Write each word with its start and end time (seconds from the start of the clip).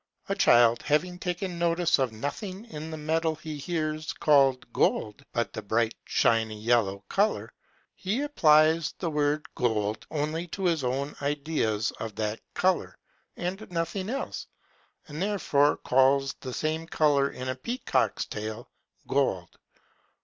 A 0.29 0.33
child 0.35 0.81
having 0.81 1.19
taken 1.19 1.59
notice 1.59 1.99
of 1.99 2.11
nothing 2.11 2.65
in 2.65 2.89
the 2.89 2.97
metal 2.97 3.35
he 3.35 3.55
hears 3.59 4.13
called 4.13 4.65
GOLD, 4.73 5.21
but 5.31 5.53
the 5.53 5.61
bright 5.61 5.93
shining 6.05 6.57
yellow 6.57 7.03
colour, 7.07 7.53
he 7.93 8.21
applies 8.23 8.93
the 8.97 9.11
word 9.11 9.45
gold 9.53 10.07
only 10.09 10.47
to 10.47 10.63
his 10.63 10.83
own 10.83 11.15
idea 11.21 11.79
of 11.99 12.15
that 12.15 12.41
colour, 12.55 12.97
and 13.37 13.69
nothing 13.69 14.09
else; 14.09 14.47
and 15.07 15.21
therefore 15.21 15.77
calls 15.77 16.33
the 16.39 16.51
same 16.51 16.87
colour 16.87 17.29
in 17.29 17.47
a 17.49 17.53
peacock's 17.55 18.25
tail 18.25 18.71
gold. 19.07 19.55